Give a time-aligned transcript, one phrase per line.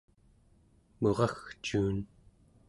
[1.01, 1.97] muragcuun